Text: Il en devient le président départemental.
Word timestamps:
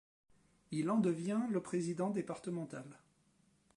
Il 0.71 0.89
en 0.89 0.97
devient 0.97 1.41
le 1.51 1.61
président 1.61 2.09
départemental. 2.09 2.85